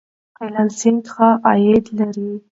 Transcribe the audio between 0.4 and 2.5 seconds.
لانسینګ ښه عاید لري.